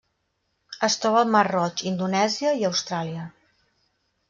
[0.87, 3.29] Es troba al Mar Roig, Indonèsia i Austràlia.